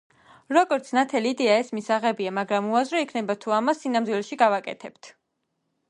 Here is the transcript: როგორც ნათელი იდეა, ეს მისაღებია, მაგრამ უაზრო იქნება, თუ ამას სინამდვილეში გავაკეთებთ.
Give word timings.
როგორც 0.57 0.87
ნათელი 0.97 1.33
იდეა, 1.35 1.57
ეს 1.65 1.69
მისაღებია, 1.79 2.31
მაგრამ 2.39 2.73
უაზრო 2.73 3.05
იქნება, 3.05 3.37
თუ 3.45 3.55
ამას 3.61 3.85
სინამდვილეში 3.87 4.41
გავაკეთებთ. 4.45 5.17